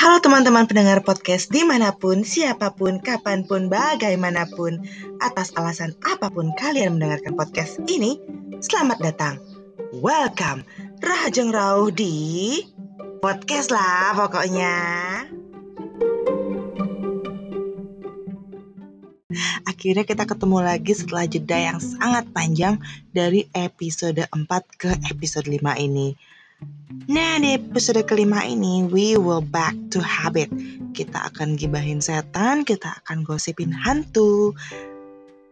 [0.00, 4.80] Halo teman-teman pendengar podcast di mana pun, siapa pun, kapan pun, bagaimanapun,
[5.20, 8.16] atas alasan apa pun kalian mendengarkan podcast ini,
[8.64, 9.34] selamat datang.
[9.92, 10.64] Welcome,
[11.04, 12.64] Rahajeng Rauh di
[13.20, 14.72] podcast lah pokoknya.
[19.68, 22.80] Akhirnya kita ketemu lagi setelah jeda yang sangat panjang
[23.12, 24.48] dari episode 4
[24.80, 26.39] ke episode 5 ini.
[27.10, 30.46] Nah, di episode kelima ini, we will back to habit.
[30.94, 34.54] Kita akan gibahin setan, kita akan gosipin hantu.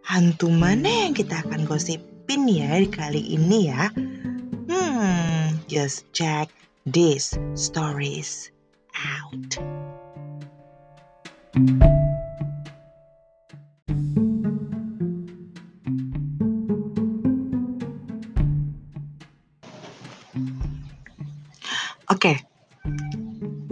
[0.07, 3.91] Hantu mana yang kita akan gosipin ya kali ini ya?
[4.71, 6.47] Hmm, just check
[6.87, 8.55] these stories
[8.95, 9.59] out.
[11.59, 12.18] Oke,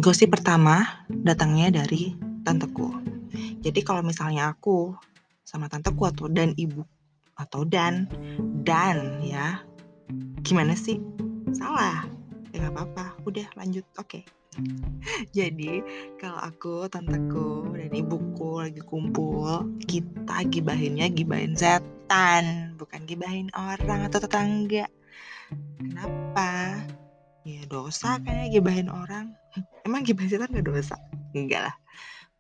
[0.07, 2.15] gosip pertama datangnya dari
[2.47, 2.95] tanteku.
[3.59, 4.95] Jadi kalau misalnya aku
[5.43, 6.87] sama tanteku atau dan ibu
[7.35, 8.07] atau dan
[8.63, 9.67] dan ya
[10.47, 11.03] gimana sih?
[11.51, 12.07] Salah.
[12.55, 13.19] Ya nggak apa-apa.
[13.27, 13.83] Udah lanjut.
[13.99, 14.23] Oke.
[15.37, 15.83] Jadi
[16.23, 24.23] kalau aku, tanteku dan ibuku lagi kumpul, kita gibahinnya gibahin setan, bukan gibahin orang atau
[24.23, 24.87] tetangga.
[25.83, 26.79] Kenapa?
[27.47, 29.31] Ya dosa kayaknya gibahin orang.
[29.87, 30.99] Emang gibahin setan gak dosa?
[31.31, 31.77] Enggak lah.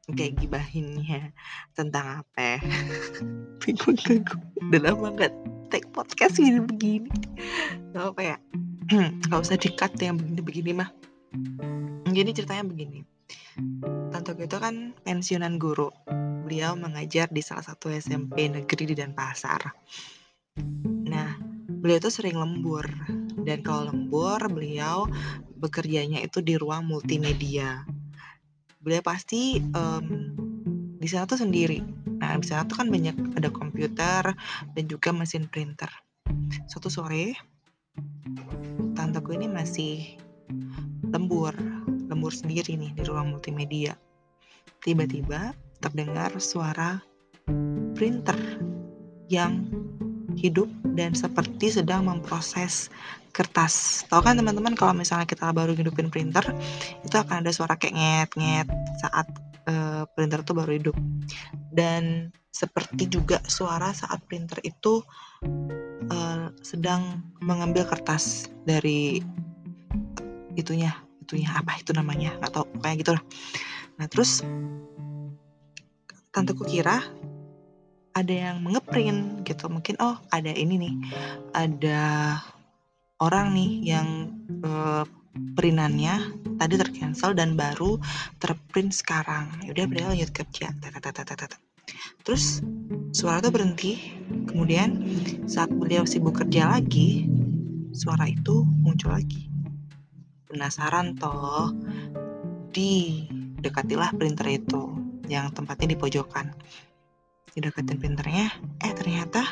[0.07, 1.35] Kayak gibahinnya
[1.75, 2.63] tentang apa
[3.63, 4.39] bingung aku
[4.71, 5.35] udah lama gak
[5.71, 7.11] take podcast gini begini.
[7.95, 8.37] Gak apa ya?
[9.31, 10.91] Gak usah dikat yang begini-begini mah.
[12.11, 13.07] Jadi ceritanya begini.
[14.11, 15.91] Tante itu kan pensiunan guru.
[16.47, 19.63] Beliau mengajar di salah satu SMP negeri di Denpasar.
[21.07, 21.31] Nah
[21.67, 22.87] beliau tuh sering lembur
[23.47, 25.07] dan kalau lembur beliau
[25.63, 27.87] bekerjanya itu di ruang multimedia.
[28.83, 30.35] Beliau pasti um,
[30.99, 31.79] di sana tuh sendiri.
[32.19, 34.35] Nah di sana tuh kan banyak ada komputer
[34.75, 35.89] dan juga mesin printer.
[36.67, 37.39] Suatu sore
[38.99, 40.19] tanteku ini masih
[41.07, 41.55] lembur
[42.11, 43.95] lembur sendiri nih di ruang multimedia.
[44.83, 47.03] Tiba-tiba terdengar suara
[47.95, 48.39] printer
[49.31, 49.67] yang
[50.37, 52.93] hidup dan seperti sedang memproses
[53.37, 54.05] kertas.
[54.09, 56.45] Tahu kan teman-teman kalau misalnya kita baru hidupin printer,
[57.05, 57.97] itu akan ada suara kayak
[58.33, 58.69] nget-nget
[59.05, 59.29] saat
[59.69, 60.97] uh, printer itu baru hidup.
[61.69, 65.05] Dan seperti juga suara saat printer itu
[66.09, 69.21] uh, sedang mengambil kertas dari
[70.57, 72.33] itunya, itunya apa itu namanya?
[72.41, 73.25] atau kayak gitu lah.
[74.01, 74.41] Nah, terus
[76.33, 77.01] tanteku kira
[78.17, 79.69] ada yang mengeprint gitu.
[79.69, 80.95] Mungkin oh ada ini nih.
[81.53, 82.01] Ada
[83.21, 84.09] orang nih yang
[84.65, 85.05] uh,
[85.53, 88.01] perinannya tadi tercancel dan baru
[88.41, 89.53] terprint sekarang.
[89.69, 90.73] Yaudah beliau lanjut kerja.
[92.25, 92.65] Terus
[93.13, 93.93] suara itu berhenti.
[94.49, 95.05] Kemudian
[95.45, 97.29] saat beliau sibuk kerja lagi
[97.93, 99.53] suara itu muncul lagi.
[100.49, 101.77] Penasaran toh
[102.73, 104.97] didekatilah printer itu
[105.29, 106.55] yang tempatnya di pojokan
[107.57, 108.53] dideketin printernya
[108.85, 109.43] eh ternyata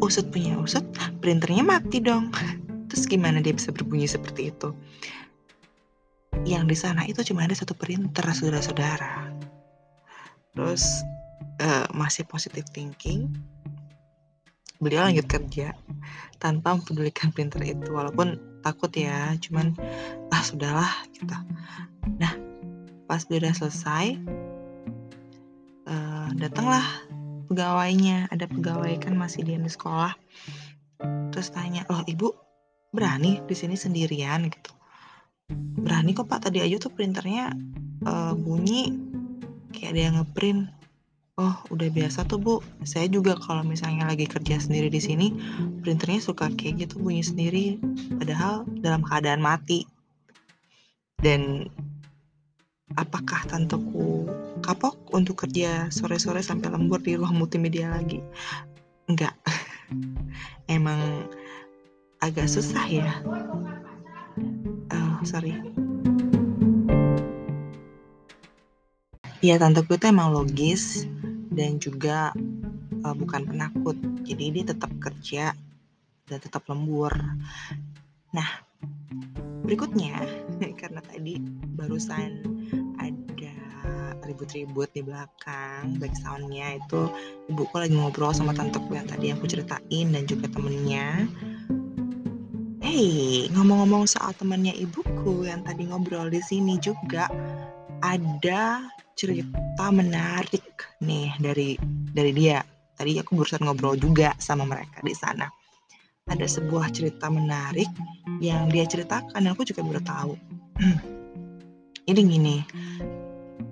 [0.00, 0.82] usut punya usut
[1.20, 2.32] printernya mati dong.
[2.88, 4.72] Terus gimana dia bisa berbunyi seperti itu?
[6.48, 9.28] Yang di sana itu cuma ada satu printer saudara-saudara.
[10.56, 11.04] Terus
[11.60, 13.28] uh, masih positive thinking
[14.78, 15.74] beliau lanjut kerja
[16.38, 19.74] tanpa mempedulikan printer itu walaupun takut ya cuman
[20.30, 21.34] ah sudahlah gitu.
[22.22, 22.32] Nah
[23.10, 24.16] pas beliau udah selesai
[26.38, 26.86] datanglah
[27.50, 28.30] pegawainya.
[28.30, 30.14] Ada pegawai kan masih di sekolah.
[31.34, 32.32] Terus tanya loh ibu
[32.94, 34.46] berani di sini sendirian?
[34.46, 34.70] Gitu.
[35.82, 36.48] Berani kok pak.
[36.48, 37.52] Tadi aja tuh printernya
[38.06, 38.94] uh, bunyi.
[39.74, 40.62] Kayak ada yang ngeprint.
[41.38, 42.54] Oh udah biasa tuh bu.
[42.82, 45.26] Saya juga kalau misalnya lagi kerja sendiri di sini
[45.82, 47.78] printernya suka kayak gitu bunyi sendiri.
[48.18, 49.86] Padahal dalam keadaan mati.
[51.18, 51.66] Dan
[52.98, 54.26] apakah tanteku
[54.58, 58.18] kapok untuk kerja sore-sore sampai lembur di ruang multimedia lagi?
[59.06, 59.38] Enggak.
[60.66, 61.30] Emang
[62.18, 63.22] agak susah ya.
[64.90, 65.54] Oh, sorry.
[69.38, 71.06] Ya, tanteku itu emang logis
[71.54, 72.34] dan juga
[73.06, 73.94] uh, bukan penakut.
[74.26, 75.54] Jadi dia tetap kerja
[76.26, 77.14] dan tetap lembur.
[78.34, 78.66] Nah,
[79.62, 80.26] berikutnya
[80.80, 81.38] karena tadi
[81.78, 82.57] barusan
[84.28, 87.08] ribut-ribut di belakang backsoundnya itu
[87.48, 91.24] ibuku lagi ngobrol sama tanteku yang tadi aku ceritain dan juga temennya
[92.88, 97.28] Hey, ngomong-ngomong soal temannya ibuku yang tadi ngobrol di sini juga
[98.00, 98.80] ada
[99.12, 101.76] cerita menarik nih dari
[102.14, 102.64] dari dia.
[102.96, 105.50] Tadi aku barusan ngobrol juga sama mereka di sana.
[106.32, 107.86] Ada sebuah cerita menarik
[108.40, 110.32] yang dia ceritakan dan aku juga baru tahu.
[112.10, 112.56] ini gini,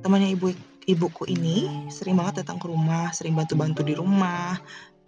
[0.06, 0.54] temannya ibu
[0.86, 4.54] ibuku ini sering banget datang ke rumah, sering bantu-bantu di rumah,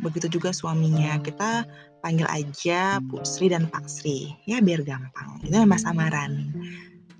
[0.02, 1.22] begitu juga suaminya.
[1.22, 1.62] Kita
[2.02, 5.38] panggil aja Bu Sri dan Pak Sri ya biar gampang.
[5.46, 6.50] Itu nama samaran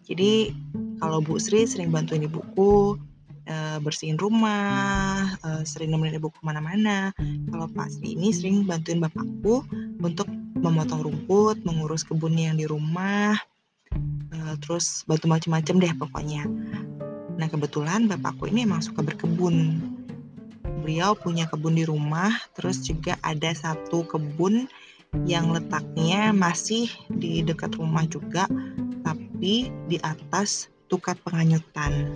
[0.08, 0.56] jadi
[1.04, 2.96] kalau Bu Sri sering bantuin ibuku
[3.44, 7.12] e, bersihin rumah e, sering nemenin ibuku ke mana-mana
[7.52, 9.68] kalau Pak Sri ini sering bantuin bapakku
[10.00, 10.26] untuk
[10.58, 13.36] memotong rumput mengurus kebun yang di rumah.
[14.32, 16.42] E, terus bantu macam-macam deh pokoknya
[17.38, 19.78] nah kebetulan bapakku ini emang suka berkebun
[20.88, 24.64] beliau punya kebun di rumah, terus juga ada satu kebun
[25.28, 28.48] yang letaknya masih di dekat rumah juga,
[29.04, 32.08] tapi di atas tukat penganyutan.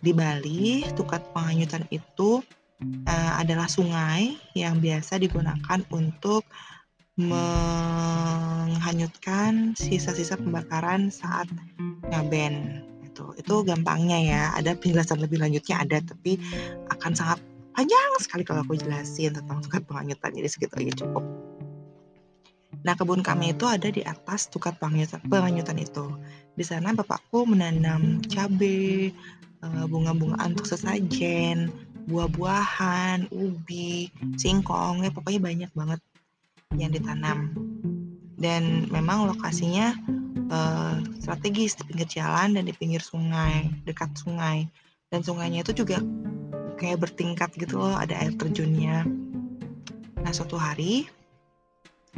[0.00, 2.40] Di Bali, tukat penganyutan itu
[3.04, 6.48] uh, adalah sungai yang biasa digunakan untuk
[7.20, 11.44] menghanyutkan sisa-sisa pembakaran saat
[12.08, 12.88] ngaben
[13.20, 16.40] itu itu gampangnya ya ada penjelasan lebih lanjutnya ada tapi
[16.88, 17.38] akan sangat
[17.76, 21.24] panjang sekali kalau aku jelasin tentang tukat penghanyutan jadi segitu aja cukup
[22.80, 26.16] Nah, kebun kami itu ada di atas tukat penghanyutan, penghanyutan itu.
[26.56, 29.12] Di sana bapakku menanam cabai,
[29.60, 31.68] eh, bunga-bungaan untuk sesajen,
[32.08, 34.08] buah-buahan, ubi,
[34.40, 36.00] singkong, ya pokoknya banyak banget
[36.72, 37.52] yang ditanam.
[38.40, 39.92] Dan memang lokasinya
[40.50, 44.66] uh, strategis di pinggir jalan dan di pinggir sungai, dekat sungai.
[45.10, 45.98] Dan sungainya itu juga
[46.78, 49.06] kayak bertingkat gitu loh, ada air terjunnya.
[50.20, 51.08] Nah, suatu hari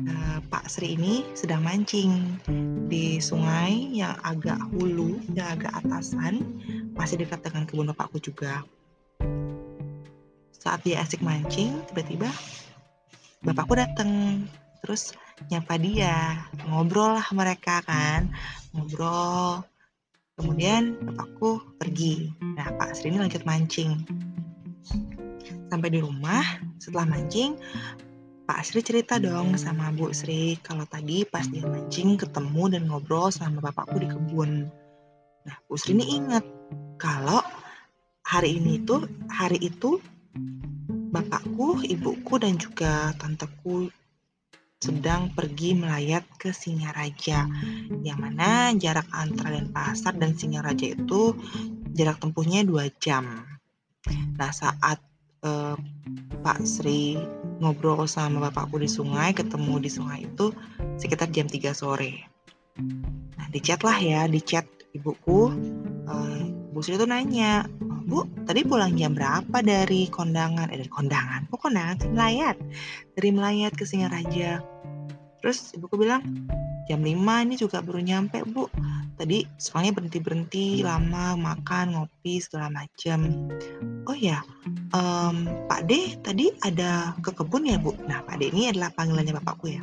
[0.02, 2.40] uh, Pak Sri ini sedang mancing
[2.88, 6.44] di sungai yang agak hulu, yang agak atasan,
[6.92, 8.64] masih dekat dengan kebun bapakku juga.
[10.52, 12.30] Saat dia asik mancing, tiba-tiba
[13.42, 14.44] bapakku datang.
[14.82, 15.14] Terus
[15.50, 18.30] nyapa dia, ngobrol lah mereka kan,
[18.72, 19.64] ngobrol.
[20.32, 22.32] Kemudian bapakku pergi.
[22.56, 24.00] Nah, Pak Sri ini lanjut mancing.
[25.68, 26.42] Sampai di rumah,
[26.80, 27.56] setelah mancing,
[28.48, 33.30] Pak Sri cerita dong sama Bu Sri kalau tadi pas dia mancing ketemu dan ngobrol
[33.30, 34.66] sama bapakku di kebun.
[35.46, 36.44] Nah, Bu Sri ini ingat
[36.98, 37.44] kalau
[38.26, 40.00] hari ini tuh hari itu
[41.12, 43.92] bapakku, ibuku dan juga tanteku
[44.82, 47.46] sedang pergi melayat ke Singaraja,
[48.02, 51.38] yang mana jarak antara Denpasar dan Singaraja itu
[51.94, 53.46] jarak tempuhnya dua jam.
[54.34, 54.98] Nah, saat
[55.46, 55.78] eh,
[56.42, 57.14] Pak Sri
[57.62, 60.50] ngobrol sama bapakku di sungai, ketemu di sungai itu
[60.98, 62.26] sekitar jam 3 sore.
[63.38, 65.54] Nah, di chat lah ya, di chat ibuku,
[66.10, 66.42] eh,
[66.74, 67.70] Bu Sri itu nanya,
[68.12, 70.68] Bu, tadi pulang jam berapa dari kondangan?
[70.68, 71.48] Eh, dari kondangan?
[71.48, 71.96] Kok kondangan?
[72.12, 72.60] Melayat.
[73.16, 74.60] Dari melayat ke Singaraja.
[75.40, 76.20] Terus ibuku bilang,
[76.92, 77.08] jam 5
[77.48, 78.68] ini juga baru nyampe, Bu
[79.22, 83.46] tadi soalnya berhenti berhenti lama makan ngopi segala macam
[84.10, 84.42] oh ya
[84.90, 89.38] um, Pak D tadi ada ke kebun ya Bu nah Pak D ini adalah panggilannya
[89.38, 89.82] bapakku ya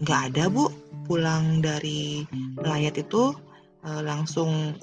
[0.00, 0.72] nggak ada Bu
[1.04, 2.24] pulang dari
[2.56, 3.36] melayat itu
[3.86, 4.74] uh, langsung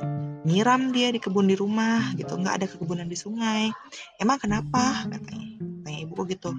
[0.47, 2.39] nyiram dia di kebun di rumah gitu.
[2.39, 3.69] Nggak ada kekebunan di sungai.
[4.17, 5.05] Emang kenapa?
[5.11, 5.47] katanya.
[5.83, 6.51] Tanya ibu gitu.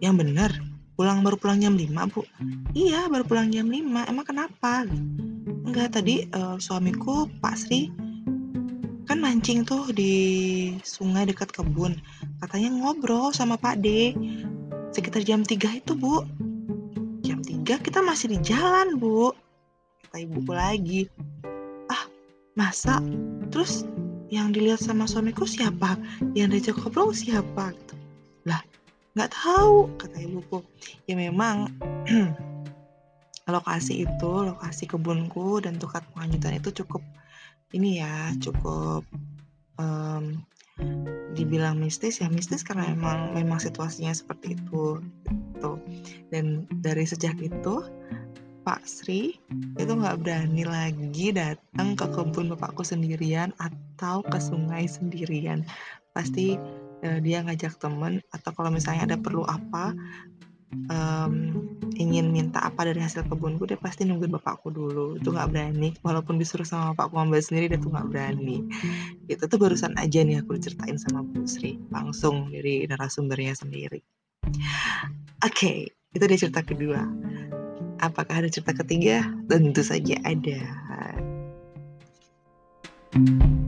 [0.00, 0.50] Yang benar
[0.98, 2.26] pulang baru pulang jam 5 bu.
[2.74, 4.82] Iya baru pulang jam 5 emang kenapa?
[5.62, 7.92] Enggak tadi uh, suamiku Pak Sri
[9.08, 10.12] kan mancing tuh di
[10.84, 11.96] sungai dekat kebun.
[12.42, 14.12] Katanya ngobrol sama Pak D.
[14.92, 16.26] Sekitar jam 3 itu bu.
[17.22, 19.32] Jam 3 kita masih di jalan bu
[20.06, 21.00] kata ibuku lagi.
[21.90, 22.04] Ah
[22.54, 23.02] masa?
[23.50, 23.88] Terus
[24.28, 25.96] yang dilihat sama suamiku siapa?
[26.36, 27.72] Yang diajak ngobrol siapa?
[27.72, 27.94] Gitu.
[28.46, 28.60] Lah
[29.16, 30.58] nggak tahu kata ibuku.
[31.08, 31.72] Ya memang
[33.52, 37.00] lokasi itu lokasi kebunku dan tukat penghanyutan itu cukup
[37.72, 39.04] ini ya cukup
[39.80, 40.44] um,
[41.32, 42.28] dibilang mistis ya.
[42.28, 45.00] Mistis karena memang memang situasinya seperti itu
[45.58, 45.72] gitu.
[46.30, 47.82] Dan dari sejak itu
[48.68, 49.32] Pak Sri
[49.80, 55.64] itu nggak berani lagi datang ke kebun bapakku sendirian atau ke sungai sendirian.
[56.12, 56.52] Pasti
[57.00, 59.96] uh, dia ngajak temen atau kalau misalnya ada perlu apa
[60.92, 61.64] um,
[61.96, 65.16] ingin minta apa dari hasil kebunku dia pasti nungguin bapakku dulu.
[65.16, 65.96] Itu nggak berani.
[66.04, 68.68] Walaupun disuruh sama bapakku ambil sendiri dia tuh nggak berani.
[69.32, 74.04] Itu tuh barusan aja nih aku diceritain sama Bu Sri langsung dari narasumbernya sendiri.
[74.44, 74.60] Oke
[75.40, 75.78] okay,
[76.12, 77.27] Itu dia cerita kedua.
[77.98, 79.26] Apakah ada cerita ketiga?
[79.50, 80.60] Tentu saja ada.
[83.18, 83.58] Nah,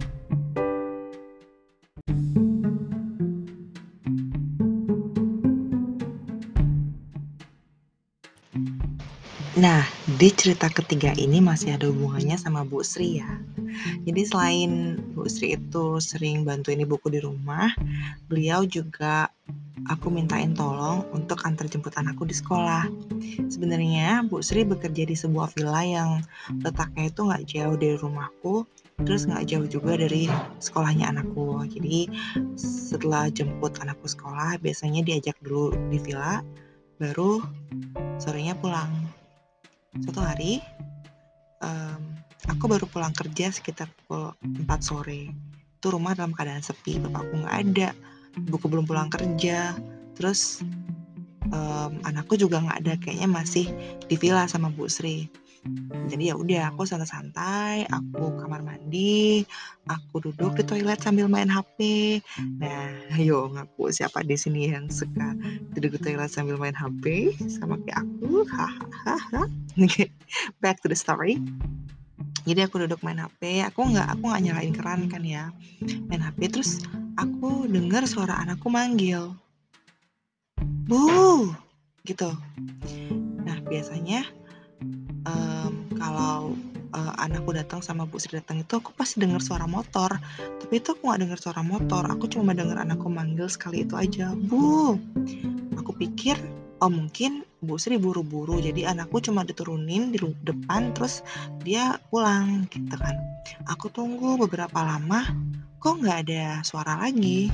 [10.20, 13.40] di cerita ketiga ini masih ada hubungannya sama Bu Sri ya.
[14.04, 17.72] Jadi selain Bu Sri itu sering bantuin ibuku di rumah,
[18.28, 19.32] beliau juga
[19.88, 22.84] aku mintain tolong untuk antar jemput anakku di sekolah.
[23.48, 26.10] Sebenarnya Bu Sri bekerja di sebuah villa yang
[26.60, 28.68] letaknya itu nggak jauh dari rumahku,
[29.00, 30.28] terus nggak jauh juga dari
[30.60, 31.64] sekolahnya anakku.
[31.64, 32.12] Jadi
[32.60, 36.44] setelah jemput anakku sekolah, biasanya diajak dulu di villa,
[37.00, 37.40] baru
[38.20, 38.92] sorenya pulang
[39.98, 40.62] suatu hari
[41.64, 42.02] um,
[42.46, 45.34] aku baru pulang kerja sekitar pukul 4 sore.
[45.80, 47.88] Itu rumah dalam keadaan sepi bapakku nggak ada
[48.46, 49.74] buku belum pulang kerja.
[50.14, 50.62] Terus
[51.50, 53.66] um, anakku juga nggak ada kayaknya masih
[54.06, 55.26] di villa sama Bu Sri
[56.08, 59.44] jadi ya udah aku santai-santai aku kamar mandi
[59.86, 61.78] aku duduk di toilet sambil main HP
[62.56, 62.88] nah
[63.20, 65.36] ayo ngaku siapa di sini yang suka
[65.76, 68.42] duduk di toilet sambil main HP sama kayak aku?
[68.48, 69.46] Hahaha.
[70.62, 71.38] Back to the story.
[72.48, 75.52] Jadi aku duduk main HP aku nggak aku nggak nyalain keran kan ya.
[76.08, 76.80] Main HP terus
[77.20, 79.36] aku dengar suara anakku manggil.
[80.88, 81.52] Bu!
[82.02, 82.30] Gitu.
[83.44, 84.24] Nah biasanya
[85.26, 86.54] um, kalau
[86.94, 90.10] uh, anakku datang sama Bu Sri datang itu aku pasti dengar suara motor.
[90.60, 92.06] Tapi itu aku nggak dengar suara motor.
[92.08, 94.34] Aku cuma dengar anakku manggil sekali itu aja.
[94.34, 94.96] Bu
[95.78, 96.36] aku pikir
[96.80, 98.58] oh mungkin Bu Sri buru-buru.
[98.58, 101.22] Jadi anakku cuma diturunin di depan terus
[101.62, 103.16] dia pulang gitu kan.
[103.68, 105.24] Aku tunggu beberapa lama
[105.80, 107.48] kok nggak ada suara lagi?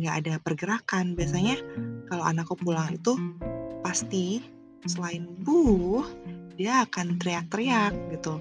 [0.00, 1.14] Nggak ada pergerakan.
[1.14, 1.56] Biasanya
[2.10, 3.14] kalau anakku pulang itu
[3.84, 4.40] pasti
[4.84, 6.04] selain bu
[6.54, 8.38] dia akan teriak-teriak gitu.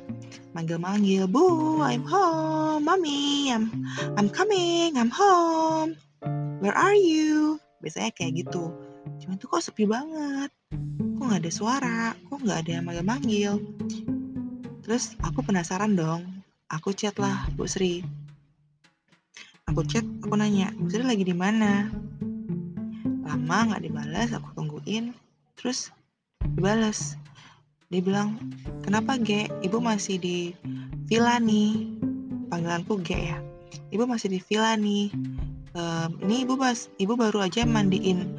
[0.54, 3.74] Manggil-manggil bu I'm home mommy I'm
[4.14, 5.98] I'm coming I'm home.
[6.62, 7.58] Where are you?
[7.82, 8.72] Biasanya kayak gitu.
[9.20, 10.54] Cuma itu kok sepi banget.
[11.18, 12.00] Kok nggak ada suara?
[12.30, 13.54] Kok nggak ada yang manggil-manggil?
[14.86, 16.24] Terus aku penasaran dong.
[16.70, 18.06] Aku chat lah Bu Sri.
[19.68, 21.90] Aku chat aku nanya Bu Sri lagi di mana?
[23.26, 25.18] Lama nggak dibalas aku tungguin.
[25.58, 25.90] Terus
[26.56, 27.18] dibalas
[27.94, 28.42] dia bilang,
[28.82, 29.46] kenapa Ge?
[29.62, 30.58] Ibu masih di
[31.06, 31.94] villa nih.
[32.50, 33.38] Panggilanku Ge ya.
[33.94, 35.14] Ibu masih di villa nih.
[36.26, 38.34] Ini ibu pas, ibu baru aja mandiin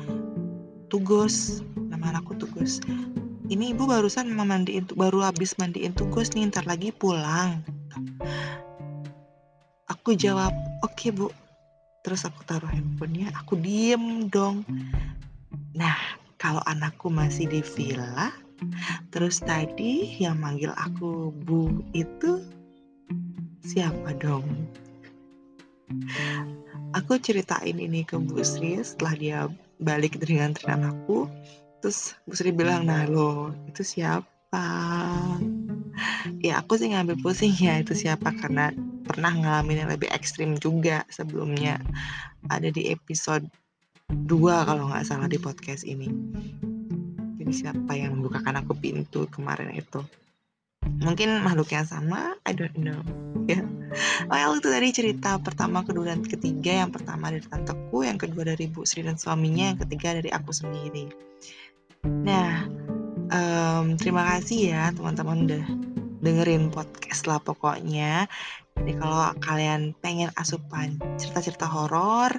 [0.91, 1.63] tugas.
[1.79, 2.83] Nama anakku tugas.
[3.47, 6.51] Ini ibu barusan mandiin, baru habis mandiin tugas nih.
[6.51, 7.63] Ntar lagi pulang.
[9.87, 10.51] Aku jawab,
[10.83, 11.31] oke okay, bu.
[12.03, 14.67] Terus aku taruh handphonenya, aku diem dong.
[15.79, 15.97] Nah,
[16.37, 18.29] kalau anakku masih di villa,
[19.11, 22.43] Terus tadi yang manggil aku Bu itu
[23.63, 24.47] siapa dong?
[26.95, 29.39] Aku ceritain ini ke Bu Sri setelah dia
[29.83, 31.27] balik dengan tren aku.
[31.83, 34.65] Terus Bu Sri bilang, nah lo itu siapa?
[36.41, 38.71] Ya aku sih ngambil pusing ya itu siapa karena
[39.05, 41.79] pernah ngalamin yang lebih ekstrim juga sebelumnya
[42.49, 43.45] ada di episode
[44.11, 46.09] 2 kalau nggak salah di podcast ini
[47.45, 50.01] ini siapa yang membukakan aku pintu kemarin itu?
[50.85, 52.37] Mungkin makhluk yang sama?
[52.49, 53.01] I don't know.
[53.45, 53.61] Ya.
[54.33, 56.85] Well itu tadi cerita pertama kedua dan ketiga.
[56.85, 60.53] Yang pertama dari tanteku yang kedua dari Bu Sri dan suaminya yang ketiga dari aku
[60.53, 61.13] sendiri.
[62.05, 62.65] Nah
[63.33, 65.65] um, terima kasih ya teman-teman udah
[66.25, 68.25] dengerin podcast lah pokoknya.
[68.75, 72.33] Jadi kalau kalian pengen asupan cerita-cerita horor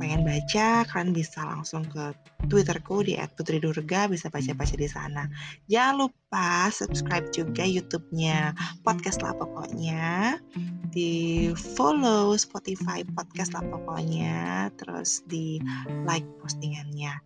[0.00, 2.16] pengen baca, kalian bisa langsung ke
[2.48, 5.28] Twitterku di @putridurga bisa baca-baca di sana.
[5.68, 10.40] Jangan lupa subscribe juga YouTube-nya podcast lah pokoknya.
[10.88, 15.60] Di follow Spotify podcast lah pokoknya, terus di
[16.08, 17.20] like postingannya.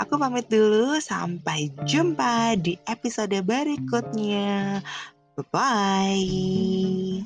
[0.00, 4.80] Aku pamit dulu, sampai jumpa di episode berikutnya.
[5.36, 7.20] Bye bye.